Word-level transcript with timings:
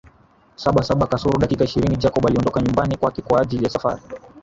Saa 0.55 0.83
saba 0.83 1.07
kasoro 1.07 1.37
dakika 1.39 1.63
ishirini 1.65 1.97
Jacob 1.97 2.27
aliondoka 2.27 2.61
nyumbani 2.61 2.97
kwake 2.97 3.21
kwaajili 3.21 3.63
ya 3.63 3.69
safari 3.69 4.01